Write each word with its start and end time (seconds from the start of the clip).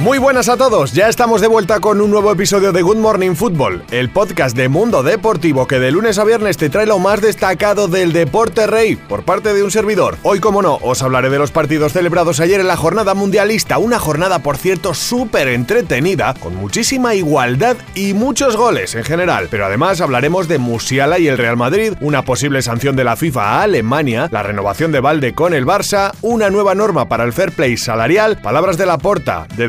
Muy 0.00 0.16
buenas 0.16 0.48
a 0.48 0.56
todos, 0.56 0.94
ya 0.94 1.10
estamos 1.10 1.42
de 1.42 1.46
vuelta 1.46 1.78
con 1.78 2.00
un 2.00 2.10
nuevo 2.10 2.32
episodio 2.32 2.72
de 2.72 2.80
Good 2.80 2.96
Morning 2.96 3.34
Football, 3.34 3.82
el 3.90 4.08
podcast 4.08 4.56
de 4.56 4.70
Mundo 4.70 5.02
Deportivo 5.02 5.66
que 5.66 5.78
de 5.78 5.90
lunes 5.90 6.18
a 6.18 6.24
viernes 6.24 6.56
te 6.56 6.70
trae 6.70 6.86
lo 6.86 6.98
más 6.98 7.20
destacado 7.20 7.86
del 7.86 8.14
deporte 8.14 8.66
rey 8.66 8.96
por 8.96 9.24
parte 9.24 9.52
de 9.52 9.62
un 9.62 9.70
servidor. 9.70 10.16
Hoy, 10.22 10.40
como 10.40 10.62
no, 10.62 10.76
os 10.76 11.02
hablaré 11.02 11.28
de 11.28 11.38
los 11.38 11.50
partidos 11.50 11.92
celebrados 11.92 12.40
ayer 12.40 12.60
en 12.60 12.68
la 12.68 12.78
jornada 12.78 13.12
mundialista, 13.12 13.76
una 13.76 13.98
jornada 13.98 14.38
por 14.38 14.56
cierto 14.56 14.94
súper 14.94 15.48
entretenida, 15.48 16.32
con 16.32 16.56
muchísima 16.56 17.14
igualdad 17.14 17.76
y 17.94 18.14
muchos 18.14 18.56
goles 18.56 18.94
en 18.94 19.04
general, 19.04 19.48
pero 19.50 19.66
además 19.66 20.00
hablaremos 20.00 20.48
de 20.48 20.56
Musiala 20.56 21.18
y 21.18 21.28
el 21.28 21.36
Real 21.36 21.58
Madrid, 21.58 21.92
una 22.00 22.22
posible 22.22 22.62
sanción 22.62 22.96
de 22.96 23.04
la 23.04 23.16
FIFA 23.16 23.42
a 23.42 23.62
Alemania, 23.64 24.30
la 24.32 24.42
renovación 24.42 24.92
de 24.92 25.00
Valde 25.00 25.34
con 25.34 25.52
el 25.52 25.66
Barça, 25.66 26.12
una 26.22 26.48
nueva 26.48 26.74
norma 26.74 27.06
para 27.06 27.24
el 27.24 27.34
fair 27.34 27.52
play 27.52 27.76
salarial, 27.76 28.38
palabras 28.40 28.78
de 28.78 28.86
la 28.86 28.96
porta, 28.96 29.46
de 29.58 29.66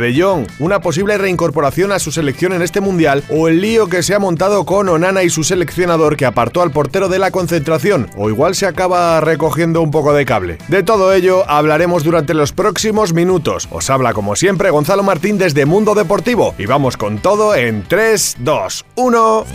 Una 0.59 0.79
posible 0.81 1.17
reincorporación 1.17 1.91
a 1.91 1.99
su 1.99 2.11
selección 2.11 2.53
en 2.53 2.61
este 2.61 2.81
mundial 2.81 3.23
o 3.29 3.47
el 3.47 3.61
lío 3.61 3.87
que 3.87 4.03
se 4.03 4.15
ha 4.15 4.19
montado 4.19 4.65
con 4.65 4.89
Onana 4.89 5.23
y 5.23 5.29
su 5.29 5.43
seleccionador 5.43 6.15
que 6.15 6.25
apartó 6.25 6.61
al 6.61 6.71
portero 6.71 7.09
de 7.09 7.19
la 7.19 7.31
concentración 7.31 8.09
o 8.17 8.29
igual 8.29 8.55
se 8.55 8.65
acaba 8.65 9.19
recogiendo 9.21 9.81
un 9.81 9.91
poco 9.91 10.13
de 10.13 10.25
cable. 10.25 10.57
De 10.67 10.83
todo 10.83 11.13
ello 11.13 11.49
hablaremos 11.49 12.03
durante 12.03 12.33
los 12.33 12.53
próximos 12.53 13.13
minutos. 13.13 13.67
Os 13.71 13.89
habla 13.89 14.13
como 14.13 14.35
siempre 14.35 14.69
Gonzalo 14.69 15.03
Martín 15.03 15.37
desde 15.37 15.65
Mundo 15.65 15.95
Deportivo 15.95 16.55
y 16.57 16.65
vamos 16.65 16.97
con 16.97 17.19
todo 17.19 17.55
en 17.55 17.83
3, 17.87 18.37
2, 18.39 18.85
1. 18.95 19.45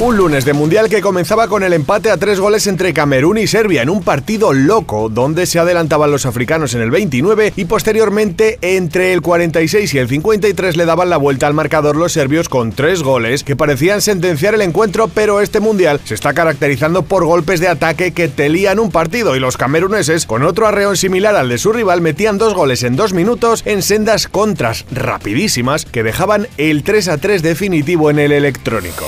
Un 0.00 0.16
lunes 0.16 0.46
de 0.46 0.54
Mundial 0.54 0.88
que 0.88 1.02
comenzaba 1.02 1.46
con 1.46 1.62
el 1.62 1.74
empate 1.74 2.10
a 2.10 2.16
tres 2.16 2.40
goles 2.40 2.66
entre 2.66 2.94
Camerún 2.94 3.36
y 3.36 3.46
Serbia 3.46 3.82
en 3.82 3.90
un 3.90 4.02
partido 4.02 4.54
loco 4.54 5.10
donde 5.10 5.44
se 5.44 5.58
adelantaban 5.58 6.10
los 6.10 6.24
africanos 6.24 6.72
en 6.72 6.80
el 6.80 6.90
29 6.90 7.52
y 7.54 7.66
posteriormente 7.66 8.58
entre 8.62 9.12
el 9.12 9.20
46 9.20 9.92
y 9.92 9.98
el 9.98 10.08
53 10.08 10.78
le 10.78 10.86
daban 10.86 11.10
la 11.10 11.18
vuelta 11.18 11.46
al 11.46 11.52
marcador 11.52 11.96
los 11.96 12.12
serbios 12.12 12.48
con 12.48 12.72
tres 12.72 13.02
goles 13.02 13.44
que 13.44 13.56
parecían 13.56 14.00
sentenciar 14.00 14.54
el 14.54 14.62
encuentro 14.62 15.08
pero 15.08 15.42
este 15.42 15.60
Mundial 15.60 16.00
se 16.02 16.14
está 16.14 16.32
caracterizando 16.32 17.02
por 17.02 17.26
golpes 17.26 17.60
de 17.60 17.68
ataque 17.68 18.12
que 18.12 18.28
te 18.28 18.48
lían 18.48 18.78
un 18.78 18.90
partido 18.90 19.36
y 19.36 19.38
los 19.38 19.58
cameruneses 19.58 20.24
con 20.24 20.44
otro 20.44 20.66
arreón 20.66 20.96
similar 20.96 21.36
al 21.36 21.50
de 21.50 21.58
su 21.58 21.74
rival 21.74 22.00
metían 22.00 22.38
dos 22.38 22.54
goles 22.54 22.84
en 22.84 22.96
dos 22.96 23.12
minutos 23.12 23.64
en 23.66 23.82
sendas 23.82 24.28
contras 24.28 24.86
rapidísimas 24.90 25.84
que 25.84 26.02
dejaban 26.02 26.48
el 26.56 26.84
3 26.84 27.08
a 27.08 27.18
3 27.18 27.42
definitivo 27.42 28.08
en 28.08 28.18
el 28.18 28.32
electrónico. 28.32 29.04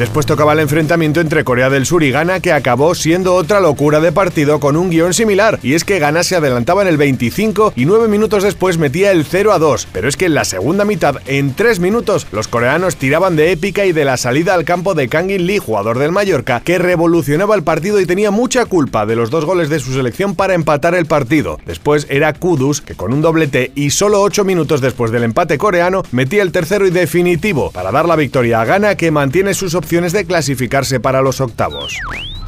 Después 0.00 0.24
tocaba 0.24 0.54
el 0.54 0.60
enfrentamiento 0.60 1.20
entre 1.20 1.44
Corea 1.44 1.68
del 1.68 1.84
Sur 1.84 2.02
y 2.02 2.10
Ghana 2.10 2.40
que 2.40 2.54
acabó 2.54 2.94
siendo 2.94 3.34
otra 3.34 3.60
locura 3.60 4.00
de 4.00 4.12
partido 4.12 4.58
con 4.58 4.78
un 4.78 4.88
guion 4.88 5.12
similar, 5.12 5.58
y 5.62 5.74
es 5.74 5.84
que 5.84 5.98
Ghana 5.98 6.22
se 6.22 6.36
adelantaba 6.36 6.80
en 6.80 6.88
el 6.88 6.96
25 6.96 7.74
y 7.76 7.84
9 7.84 8.08
minutos 8.08 8.42
después 8.42 8.78
metía 8.78 9.12
el 9.12 9.26
0 9.26 9.52
a 9.52 9.58
2, 9.58 9.88
pero 9.92 10.08
es 10.08 10.16
que 10.16 10.24
en 10.24 10.32
la 10.32 10.46
segunda 10.46 10.86
mitad, 10.86 11.16
en 11.26 11.52
3 11.52 11.80
minutos, 11.80 12.26
los 12.32 12.48
coreanos 12.48 12.96
tiraban 12.96 13.36
de 13.36 13.52
épica 13.52 13.84
y 13.84 13.92
de 13.92 14.06
la 14.06 14.16
salida 14.16 14.54
al 14.54 14.64
campo 14.64 14.94
de 14.94 15.08
Kangin 15.08 15.46
Lee, 15.46 15.58
jugador 15.58 15.98
del 15.98 16.12
Mallorca, 16.12 16.62
que 16.64 16.78
revolucionaba 16.78 17.54
el 17.54 17.62
partido 17.62 18.00
y 18.00 18.06
tenía 18.06 18.30
mucha 18.30 18.64
culpa 18.64 19.04
de 19.04 19.16
los 19.16 19.28
dos 19.28 19.44
goles 19.44 19.68
de 19.68 19.80
su 19.80 19.92
selección 19.92 20.34
para 20.34 20.54
empatar 20.54 20.94
el 20.94 21.04
partido. 21.04 21.58
Después 21.66 22.06
era 22.08 22.32
Kudus, 22.32 22.80
que 22.80 22.94
con 22.94 23.12
un 23.12 23.20
doblete 23.20 23.70
y 23.74 23.90
solo 23.90 24.22
8 24.22 24.46
minutos 24.46 24.80
después 24.80 25.10
del 25.10 25.24
empate 25.24 25.58
coreano, 25.58 26.04
metía 26.10 26.42
el 26.42 26.52
tercero 26.52 26.86
y 26.86 26.90
definitivo 26.90 27.70
para 27.70 27.92
dar 27.92 28.08
la 28.08 28.16
victoria 28.16 28.62
a 28.62 28.64
Ghana 28.64 28.94
que 28.94 29.10
mantiene 29.10 29.52
sus 29.52 29.74
opciones 29.74 29.89
de 29.90 30.24
clasificarse 30.24 31.00
para 31.00 31.20
los 31.20 31.40
octavos. 31.40 31.98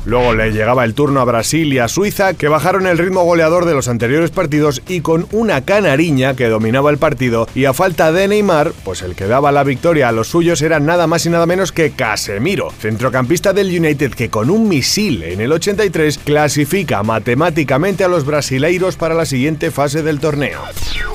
Luego 0.04 0.34
le 0.34 0.50
llegaba 0.50 0.84
el 0.84 0.94
turno 0.94 1.20
a 1.20 1.24
Brasil 1.24 1.72
y 1.72 1.78
a 1.78 1.86
Suiza, 1.86 2.34
que 2.34 2.48
bajaron 2.48 2.88
el 2.88 2.98
ritmo 2.98 3.22
goleador 3.22 3.66
de 3.66 3.74
los 3.74 3.86
anteriores 3.86 4.32
partidos 4.32 4.82
y 4.88 5.00
con 5.00 5.28
una 5.30 5.64
canariña 5.64 6.34
que 6.34 6.48
dominaba 6.48 6.90
el 6.90 6.98
partido 6.98 7.46
y 7.54 7.66
a 7.66 7.72
falta 7.72 8.10
de 8.10 8.26
Neymar, 8.26 8.72
pues 8.84 9.02
el 9.02 9.14
que 9.14 9.28
daba 9.28 9.52
la 9.52 9.62
victoria 9.62 10.08
a 10.08 10.12
los 10.12 10.26
suyos 10.26 10.60
era 10.60 10.80
nada 10.80 11.06
más 11.06 11.24
y 11.24 11.30
nada 11.30 11.46
menos 11.46 11.70
que 11.70 11.92
Casemiro, 11.92 12.72
centrocampista 12.80 13.52
del 13.52 13.68
United 13.68 14.12
que 14.12 14.28
con 14.28 14.50
un 14.50 14.68
misil 14.68 15.22
en 15.22 15.40
el 15.40 15.52
83 15.52 16.18
clasifica 16.18 17.04
matemáticamente 17.04 18.02
a 18.02 18.08
los 18.08 18.26
brasileiros 18.26 18.96
para 18.96 19.14
la 19.14 19.24
siguiente 19.24 19.70
fase 19.70 20.02
del 20.02 20.18
torneo. 20.18 20.62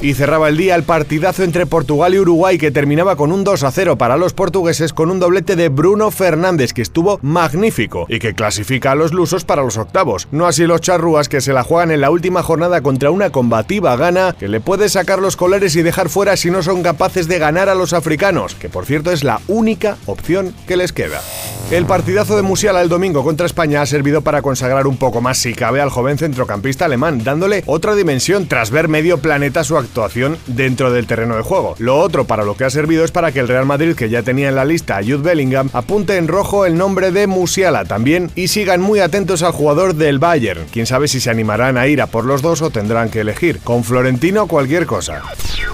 Y 0.02 0.14
cerraba 0.14 0.48
el 0.48 0.58
día 0.58 0.76
el 0.76 0.84
partidazo 0.84 1.44
entre 1.44 1.66
Portugal 1.66 2.14
y 2.14 2.20
Uruguay 2.20 2.58
que 2.58 2.72
terminaba 2.72 3.18
con 3.18 3.34
un 3.34 3.44
2 3.44 3.64
a 3.64 3.72
0 3.72 3.98
para 3.98 4.16
los 4.16 4.34
portugueses 4.34 4.94
con 4.94 5.12
un 5.12 5.20
doblete 5.20 5.56
de 5.58 5.68
Bruno 5.70 6.10
Fernández 6.12 6.72
que 6.72 6.84
estuvo 6.84 7.20
magnífico 7.22 8.06
y 8.08 8.20
que 8.20 8.34
clasifica 8.34 8.77
a 8.86 8.96
los 8.96 9.14
lusos 9.14 9.44
para 9.44 9.64
los 9.64 9.78
octavos. 9.78 10.28
No 10.32 10.46
así 10.46 10.66
los 10.66 10.82
charrúas 10.82 11.30
que 11.30 11.42
se 11.42 11.54
la 11.54 11.64
juegan 11.64 11.92
en 11.92 12.02
la 12.02 12.12
última 12.12 12.44
jornada 12.44 12.82
contra 12.82 13.12
una 13.12 13.32
combativa 13.32 13.96
gana 13.96 14.36
que 14.38 14.48
le 14.48 14.60
puede 14.60 14.90
sacar 14.90 15.20
los 15.20 15.36
colores 15.36 15.76
y 15.76 15.82
dejar 15.82 16.10
fuera 16.10 16.38
si 16.38 16.52
no 16.52 16.62
son 16.62 16.84
capaces 16.84 17.28
de 17.28 17.40
ganar 17.40 17.70
a 17.70 17.76
los 17.76 17.94
africanos, 17.94 18.56
que 18.56 18.70
por 18.70 18.86
cierto 18.86 19.12
es 19.12 19.24
la 19.24 19.42
única 19.48 19.98
opción 20.06 20.54
que 20.68 20.78
les 20.78 20.94
queda. 20.94 21.22
El 21.70 21.86
partidazo 21.86 22.38
de 22.38 22.44
Musiala 22.44 22.82
el 22.82 22.88
domingo 22.88 23.26
contra 23.26 23.46
España 23.46 23.82
ha 23.82 23.86
servido 23.86 24.22
para 24.22 24.42
consagrar 24.42 24.88
un 24.88 24.96
poco 24.96 25.20
más 25.20 25.38
si 25.38 25.54
cabe 25.54 25.82
al 25.82 25.90
joven 25.90 26.18
centrocampista 26.18 26.86
alemán, 26.86 27.26
dándole 27.26 27.62
otra 27.66 27.94
dimensión 27.94 28.48
tras 28.48 28.72
ver 28.72 28.88
medio 28.88 29.18
planeta 29.18 29.66
su 29.66 29.76
actuación 29.76 30.38
dentro 30.48 30.94
del 30.94 31.08
terreno 31.08 31.36
de 31.36 31.42
juego. 31.42 31.76
Lo 31.78 32.00
otro 32.00 32.24
para 32.24 32.46
lo 32.46 32.56
que 32.56 32.64
ha 32.64 32.70
servido 32.70 33.04
es 33.04 33.12
para 33.12 33.34
que 33.34 33.42
el 33.42 33.50
Real 33.50 33.66
Madrid, 33.66 33.96
que 33.96 34.10
ya 34.10 34.24
tenía 34.24 34.48
en 34.48 34.56
la 34.56 34.64
lista 34.64 34.96
a 34.96 35.04
Jude 35.04 35.18
Bellingham, 35.18 35.70
apunte 35.74 36.16
en 36.16 36.30
rojo 36.30 36.66
el 36.66 36.78
nombre 36.78 37.12
de 37.12 37.28
Musiala 37.28 37.84
también 37.84 38.32
y 38.34 38.48
sigan 38.48 38.80
muy 38.80 39.02
atentos 39.02 39.44
al 39.44 39.52
jugador 39.52 39.94
del 39.94 40.20
Bayern. 40.20 40.68
Quién 40.72 40.86
sabe 40.86 41.10
si 41.10 41.20
se 41.20 41.32
animarán 41.32 41.78
a 41.78 41.88
ir 41.88 42.02
a 42.02 42.08
por 42.08 42.24
los 42.24 42.42
dos 42.42 42.62
o 42.62 42.70
tendrán 42.70 43.10
que 43.10 43.20
elegir. 43.20 43.60
Con 43.60 43.84
Florentino 43.84 44.48
cualquier 44.48 44.86
cosa. 44.86 45.22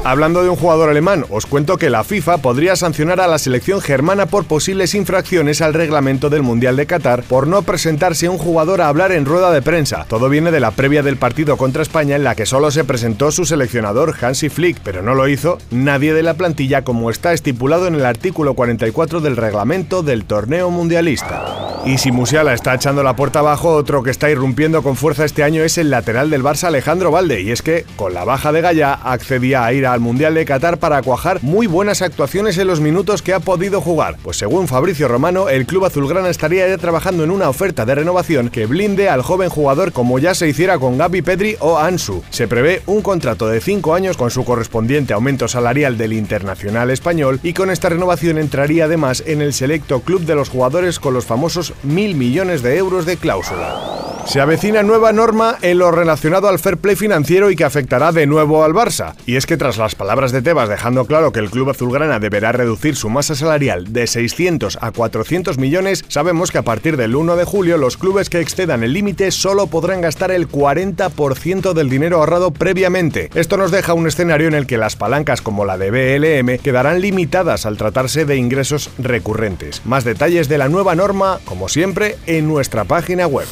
Hablando 0.04 0.42
de 0.42 0.50
un 0.50 0.56
jugador 0.56 0.90
alemán, 0.90 1.26
os 1.30 1.46
cuento 1.46 1.78
que 1.78 1.92
la 1.92 2.04
FIFA 2.04 2.40
podría 2.40 2.76
sancionar 2.76 3.22
a 3.22 3.28
la 3.28 3.38
selección 3.38 3.80
germana 3.80 4.26
por 4.26 4.46
posibles 4.46 4.96
infracciones 4.96 5.62
al 5.62 5.83
reglamento 5.84 6.30
del 6.30 6.44
Mundial 6.44 6.78
de 6.78 6.86
Qatar 6.86 7.24
por 7.24 7.46
no 7.46 7.62
presentarse 7.64 8.30
un 8.30 8.38
jugador 8.38 8.80
a 8.80 8.88
hablar 8.88 9.12
en 9.12 9.26
rueda 9.26 9.52
de 9.52 9.62
prensa. 9.62 10.06
Todo 10.08 10.30
viene 10.30 10.50
de 10.50 10.62
la 10.62 10.72
previa 10.72 11.04
del 11.04 11.18
partido 11.18 11.58
contra 11.58 11.82
España 11.82 12.16
en 12.16 12.24
la 12.24 12.36
que 12.36 12.46
solo 12.46 12.72
se 12.72 12.86
presentó 12.86 13.32
su 13.32 13.44
seleccionador 13.44 14.16
Hansi 14.22 14.48
Flick, 14.48 14.80
pero 14.82 15.02
no 15.02 15.14
lo 15.14 15.28
hizo 15.28 15.58
nadie 15.72 16.14
de 16.14 16.24
la 16.24 16.36
plantilla 16.36 16.86
como 16.86 17.10
está 17.10 17.34
estipulado 17.34 17.88
en 17.88 17.96
el 17.96 18.06
artículo 18.06 18.54
44 18.54 19.20
del 19.20 19.36
reglamento 19.36 20.04
del 20.04 20.24
torneo 20.24 20.72
mundialista. 20.72 21.82
Y 21.86 21.98
si 21.98 22.14
Musiala 22.14 22.54
está 22.54 22.74
echando 22.74 23.04
la 23.04 23.18
puerta 23.18 23.40
abajo, 23.40 23.76
otro 23.76 24.04
que 24.04 24.12
está 24.12 24.30
irrumpiendo 24.30 24.84
con 24.84 24.96
fuerza 24.96 25.26
este 25.26 25.44
año 25.44 25.64
es 25.64 25.78
el 25.78 25.90
lateral 25.90 26.30
del 26.30 26.42
Barça 26.42 26.68
Alejandro 26.68 27.12
Valde, 27.12 27.42
y 27.42 27.52
es 27.52 27.62
que 27.62 27.86
con 27.98 28.14
la 28.14 28.24
baja 28.24 28.54
de 28.54 28.62
Gaya 28.62 28.94
accedía 28.94 29.66
a 29.66 29.74
ir 29.74 29.86
al 29.86 30.00
Mundial 30.00 30.34
de 30.34 30.46
Qatar 30.46 30.78
para 30.78 31.02
cuajar 31.02 31.40
muy 31.42 31.68
buenas 31.68 32.02
actuaciones 32.02 32.58
en 32.58 32.68
los 32.68 32.80
minutos 32.80 33.22
que 33.22 33.34
ha 33.34 33.42
podido 33.42 33.82
jugar. 33.82 34.16
Pues 34.24 34.38
según 34.38 34.70
Fabricio 34.70 35.10
Romano, 35.10 35.50
el 35.50 35.66
club 35.74 35.86
azulgrana 35.86 36.30
estaría 36.30 36.68
ya 36.68 36.78
trabajando 36.78 37.24
en 37.24 37.32
una 37.32 37.50
oferta 37.50 37.84
de 37.84 37.96
renovación 37.96 38.50
que 38.50 38.68
blinde 38.68 39.10
al 39.10 39.24
joven 39.24 39.50
jugador 39.50 39.92
como 39.92 40.20
ya 40.20 40.36
se 40.36 40.48
hiciera 40.48 40.78
con 40.78 41.00
Gaby 41.00 41.24
Pedri 41.24 41.56
o 41.62 41.80
Ansu. 41.80 42.24
Se 42.30 42.48
prevé 42.48 42.84
un 42.86 43.02
contrato 43.02 43.48
de 43.48 43.60
5 43.60 43.96
años 43.96 44.16
con 44.16 44.30
su 44.30 44.46
correspondiente 44.46 45.16
aumento 45.16 45.48
salarial 45.48 45.98
del 45.98 46.14
internacional 46.14 46.92
español 46.92 47.40
y 47.42 47.54
con 47.54 47.72
esta 47.72 47.90
renovación 47.90 48.38
entraría 48.38 48.86
además 48.86 49.24
en 49.26 49.42
el 49.42 49.52
selecto 49.52 50.02
club 50.02 50.22
de 50.28 50.36
los 50.36 50.50
jugadores 50.50 51.00
con 51.00 51.16
los 51.16 51.26
famosos 51.26 51.74
mil 51.82 52.14
millones 52.14 52.62
de 52.62 52.78
euros 52.78 53.08
de 53.08 53.18
cláusula. 53.18 53.93
Se 54.26 54.40
avecina 54.40 54.84
nueva 54.84 55.12
norma 55.12 55.58
en 55.62 55.78
lo 55.78 55.92
relacionado 55.92 56.48
al 56.48 56.58
fair 56.58 56.78
play 56.78 56.96
financiero 56.96 57.52
y 57.52 57.56
que 57.56 57.66
afectará 57.66 58.12
de 58.12 58.26
nuevo 58.26 58.64
al 58.64 58.74
Barça. 58.74 59.14
Y 59.26 59.36
es 59.36 59.46
que 59.46 59.58
tras 59.58 59.78
las 59.78 59.96
palabras 59.96 60.32
de 60.32 60.42
Tebas 60.42 60.70
dejando 60.70 61.06
claro 61.06 61.32
que 61.32 61.40
el 61.40 61.52
club 61.52 61.70
azulgrana 61.70 62.20
deberá 62.20 62.52
reducir 62.54 62.96
su 62.96 63.10
masa 63.10 63.36
salarial 63.36 63.92
de 63.92 64.08
600 64.08 64.80
a 64.82 64.92
400 64.92 65.58
millones, 65.58 66.06
sabemos 66.08 66.52
que 66.52 66.58
a 66.58 66.64
partir 66.64 66.98
del 66.98 67.16
1 67.16 67.36
de 67.36 67.44
julio 67.44 67.78
los 67.78 67.98
clubes 67.98 68.30
que 68.30 68.40
excedan 68.40 68.84
el 68.84 68.94
límite 68.94 69.30
solo 69.30 69.68
podrán 69.68 70.02
gastar 70.02 70.32
el 70.32 70.48
40% 70.48 71.74
del 71.74 71.90
dinero 71.90 72.18
ahorrado 72.18 72.52
previamente. 72.52 73.30
Esto 73.36 73.58
nos 73.58 73.72
deja 73.72 73.94
un 73.94 74.08
escenario 74.08 74.48
en 74.48 74.56
el 74.56 74.66
que 74.66 74.78
las 74.78 74.96
palancas 74.96 75.42
como 75.42 75.66
la 75.66 75.78
de 75.78 75.92
BLM 75.92 76.58
quedarán 76.60 77.02
limitadas 77.02 77.66
al 77.66 77.78
tratarse 77.78 78.26
de 78.26 78.38
ingresos 78.38 78.90
recurrentes. 78.98 79.82
Más 79.86 80.06
detalles 80.06 80.48
de 80.48 80.58
la 80.58 80.70
nueva 80.70 80.96
norma, 80.96 81.40
como 81.46 81.68
siempre, 81.68 82.16
en 82.26 82.48
nuestra 82.48 82.86
página 82.86 83.28
web. 83.28 83.48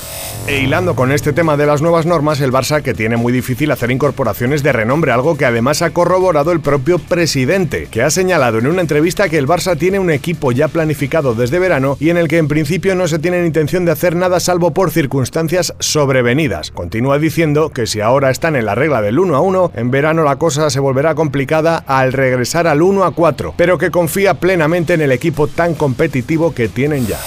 E 0.48 0.60
hilando 0.60 0.96
con 0.96 1.12
este 1.12 1.34
tema 1.34 1.56
de 1.56 1.68
las 1.68 1.84
nuevas 1.84 2.08
normas, 2.08 2.42
el 2.42 2.52
Barça 2.52 2.82
que 2.82 2.96
tiene 2.96 3.16
muy 3.16 3.32
difícil 3.32 3.70
hacer 3.72 3.92
incorporaciones 3.92 4.64
de 4.64 4.74
renombre, 4.74 5.12
algo 5.12 5.38
que 5.38 5.46
además 5.46 5.84
ha 5.84 5.92
corroborado 5.92 6.52
el 6.52 6.62
propio 6.62 6.98
presidente, 6.98 7.88
que 7.92 8.02
ha 8.02 8.10
señalado 8.10 8.58
en 8.58 8.66
una 8.66 8.82
entrevista 8.82 9.30
que 9.30 9.38
el 9.38 9.48
Barça 9.48 9.78
tiene 9.78 10.00
un 10.00 10.10
equipo 10.10 10.52
ya 10.52 10.68
planificado 10.68 11.36
desde 11.36 11.60
verano 11.60 11.96
y 12.00 12.10
en 12.10 12.18
el 12.18 12.28
que 12.28 12.40
en 12.40 12.48
principio 12.48 12.96
no 12.96 13.08
se 13.08 13.20
tiene 13.20 13.46
intención 13.46 13.86
de 13.86 13.92
hacer 13.92 14.16
nada 14.16 14.40
salvo 14.40 14.72
por 14.72 14.90
circunstancias 14.90 15.76
sobrevenidas. 15.80 16.72
Continúa 16.72 17.20
diciendo 17.20 17.70
que 17.70 17.86
si 17.86 18.02
ahora 18.02 18.32
están 18.32 18.56
en 18.56 18.66
la 18.66 18.74
regla 18.74 19.04
del 19.04 19.20
1 19.20 19.36
a 19.36 19.42
1, 19.42 19.72
en 19.76 19.92
verano 19.92 20.24
la 20.24 20.38
cosa 20.38 20.72
se 20.72 20.80
volverá 20.80 21.14
complicada 21.14 21.78
al 21.78 22.14
regresar 22.14 22.66
al 22.66 22.82
1 22.82 23.04
a 23.04 23.12
4, 23.12 23.54
pero 23.56 23.78
que 23.78 23.92
confía 23.92 24.34
plenamente 24.34 24.96
en 24.96 25.02
el 25.02 25.12
equipo 25.12 25.48
tan 25.48 25.76
competitivo 25.76 26.54
que 26.56 26.68
tienen 26.68 27.06
ya. 27.06 27.20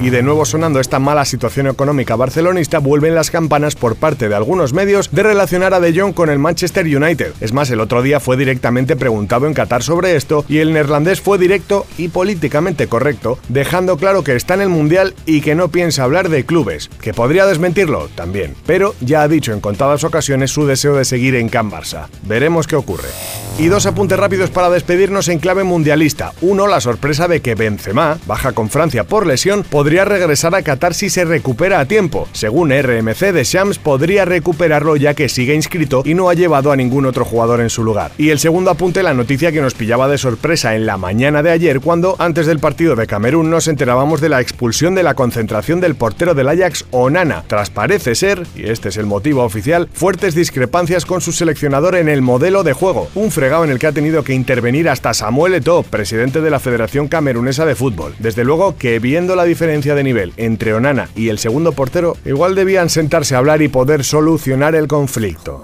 Y 0.00 0.10
de 0.10 0.22
nuevo 0.22 0.44
sonando 0.44 0.80
esta 0.80 0.98
mala 0.98 1.24
situación 1.24 1.66
económica 1.66 2.16
barcelonista, 2.16 2.78
vuelven 2.78 3.14
las 3.14 3.30
campanas 3.30 3.74
por 3.74 3.96
parte 3.96 4.28
de 4.28 4.34
algunos 4.34 4.72
medios 4.72 5.10
de 5.12 5.22
relacionar 5.22 5.72
a 5.72 5.80
De 5.80 5.98
Jong 5.98 6.12
con 6.12 6.28
el 6.28 6.38
Manchester 6.38 6.84
United. 6.84 7.32
Es 7.40 7.52
más, 7.52 7.70
el 7.70 7.80
otro 7.80 8.02
día 8.02 8.20
fue 8.20 8.36
directamente 8.36 8.96
preguntado 8.96 9.46
en 9.46 9.54
Qatar 9.54 9.82
sobre 9.82 10.16
esto 10.16 10.44
y 10.48 10.58
el 10.58 10.72
neerlandés 10.72 11.20
fue 11.20 11.38
directo 11.38 11.86
y 11.96 12.08
políticamente 12.08 12.86
correcto, 12.86 13.38
dejando 13.48 13.96
claro 13.96 14.24
que 14.24 14.36
está 14.36 14.54
en 14.54 14.62
el 14.62 14.68
Mundial 14.68 15.14
y 15.26 15.40
que 15.40 15.54
no 15.54 15.68
piensa 15.68 16.04
hablar 16.04 16.28
de 16.28 16.44
clubes. 16.44 16.90
¿Que 17.00 17.14
podría 17.14 17.46
desmentirlo? 17.46 18.08
También. 18.14 18.54
Pero 18.66 18.94
ya 19.00 19.22
ha 19.22 19.28
dicho 19.28 19.52
en 19.52 19.60
contadas 19.60 20.04
ocasiones 20.04 20.50
su 20.50 20.66
deseo 20.66 20.96
de 20.96 21.04
seguir 21.04 21.34
en 21.36 21.48
Can 21.48 21.70
Barça. 21.70 22.08
Veremos 22.24 22.66
qué 22.66 22.76
ocurre. 22.76 23.08
Y 23.58 23.68
dos 23.68 23.86
apuntes 23.86 24.18
rápidos 24.18 24.50
para 24.50 24.68
despedirnos 24.68 25.28
en 25.28 25.38
clave 25.38 25.62
mundialista. 25.62 26.32
Uno, 26.40 26.66
la 26.66 26.80
sorpresa 26.80 27.28
de 27.28 27.40
que 27.40 27.54
Benzema, 27.54 28.18
baja 28.26 28.52
con 28.52 28.68
Francia 28.68 29.04
por 29.04 29.26
lesión, 29.26 29.64
regresar 29.84 30.54
a 30.54 30.62
Qatar 30.62 30.94
si 30.94 31.10
se 31.10 31.24
recupera 31.24 31.78
a 31.78 31.84
tiempo. 31.84 32.26
Según 32.32 32.70
RMC, 32.70 33.32
de 33.32 33.44
Shams 33.44 33.78
podría 33.78 34.24
recuperarlo 34.24 34.96
ya 34.96 35.14
que 35.14 35.28
sigue 35.28 35.54
inscrito 35.54 36.02
y 36.04 36.14
no 36.14 36.28
ha 36.28 36.34
llevado 36.34 36.72
a 36.72 36.76
ningún 36.76 37.06
otro 37.06 37.24
jugador 37.24 37.60
en 37.60 37.70
su 37.70 37.84
lugar. 37.84 38.10
Y 38.18 38.30
el 38.30 38.38
segundo 38.38 38.70
apunte, 38.70 39.02
la 39.02 39.14
noticia 39.14 39.52
que 39.52 39.60
nos 39.60 39.74
pillaba 39.74 40.08
de 40.08 40.18
sorpresa 40.18 40.74
en 40.74 40.86
la 40.86 40.96
mañana 40.96 41.42
de 41.42 41.50
ayer 41.50 41.80
cuando, 41.80 42.16
antes 42.18 42.46
del 42.46 42.58
partido 42.58 42.96
de 42.96 43.06
Camerún, 43.06 43.50
nos 43.50 43.68
enterábamos 43.68 44.20
de 44.20 44.30
la 44.30 44.40
expulsión 44.40 44.96
de 44.96 45.02
la 45.02 45.14
concentración 45.14 45.80
del 45.80 45.94
portero 45.94 46.34
del 46.34 46.48
Ajax, 46.48 46.86
Onana, 46.90 47.44
tras 47.46 47.70
parece 47.70 48.14
ser, 48.14 48.46
y 48.56 48.68
este 48.68 48.88
es 48.88 48.96
el 48.96 49.06
motivo 49.06 49.44
oficial, 49.44 49.88
fuertes 49.92 50.34
discrepancias 50.34 51.04
con 51.04 51.20
su 51.20 51.30
seleccionador 51.30 51.94
en 51.94 52.08
el 52.08 52.22
modelo 52.22 52.64
de 52.64 52.72
juego. 52.72 53.08
Un 53.14 53.30
en 53.44 53.70
el 53.70 53.78
que 53.78 53.86
ha 53.86 53.92
tenido 53.92 54.24
que 54.24 54.32
intervenir 54.32 54.88
hasta 54.88 55.12
Samuel 55.12 55.54
Eto'o, 55.54 55.82
presidente 55.82 56.40
de 56.40 56.50
la 56.50 56.60
Federación 56.60 57.08
Camerunesa 57.08 57.66
de 57.66 57.74
Fútbol. 57.74 58.14
Desde 58.18 58.42
luego 58.42 58.76
que 58.78 58.98
viendo 58.98 59.36
la 59.36 59.44
de 59.82 60.04
nivel 60.04 60.32
entre 60.36 60.72
Onana 60.72 61.08
y 61.16 61.28
el 61.28 61.38
segundo 61.38 61.72
portero, 61.72 62.16
igual 62.24 62.54
debían 62.54 62.88
sentarse 62.88 63.34
a 63.34 63.38
hablar 63.38 63.60
y 63.60 63.68
poder 63.68 64.04
solucionar 64.04 64.74
el 64.74 64.86
conflicto. 64.86 65.62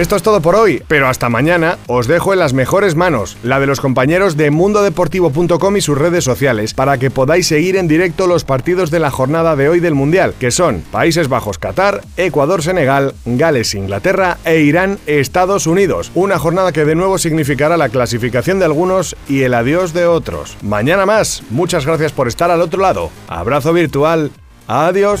Esto 0.00 0.16
es 0.16 0.22
todo 0.22 0.40
por 0.40 0.54
hoy, 0.54 0.82
pero 0.88 1.08
hasta 1.08 1.28
mañana 1.28 1.76
os 1.86 2.06
dejo 2.06 2.32
en 2.32 2.38
las 2.38 2.54
mejores 2.54 2.94
manos, 2.94 3.36
la 3.42 3.60
de 3.60 3.66
los 3.66 3.82
compañeros 3.82 4.34
de 4.38 4.50
mundodeportivo.com 4.50 5.76
y 5.76 5.82
sus 5.82 5.98
redes 5.98 6.24
sociales, 6.24 6.72
para 6.72 6.96
que 6.96 7.10
podáis 7.10 7.46
seguir 7.48 7.76
en 7.76 7.86
directo 7.86 8.26
los 8.26 8.44
partidos 8.44 8.90
de 8.90 8.98
la 8.98 9.10
jornada 9.10 9.56
de 9.56 9.68
hoy 9.68 9.78
del 9.78 9.94
Mundial, 9.94 10.32
que 10.40 10.50
son 10.50 10.82
Países 10.90 11.28
Bajos 11.28 11.58
Qatar, 11.58 12.00
Ecuador 12.16 12.62
Senegal, 12.62 13.12
Gales 13.26 13.74
Inglaterra 13.74 14.38
e 14.46 14.60
Irán 14.60 14.98
Estados 15.06 15.66
Unidos. 15.66 16.12
Una 16.14 16.38
jornada 16.38 16.72
que 16.72 16.86
de 16.86 16.94
nuevo 16.94 17.18
significará 17.18 17.76
la 17.76 17.90
clasificación 17.90 18.58
de 18.58 18.64
algunos 18.64 19.16
y 19.28 19.42
el 19.42 19.52
adiós 19.52 19.92
de 19.92 20.06
otros. 20.06 20.56
Mañana 20.62 21.04
más, 21.04 21.42
muchas 21.50 21.84
gracias 21.84 22.12
por 22.12 22.26
estar 22.26 22.50
al 22.50 22.62
otro 22.62 22.80
lado. 22.80 23.10
Abrazo 23.28 23.74
virtual. 23.74 24.30
Adiós. 24.66 25.20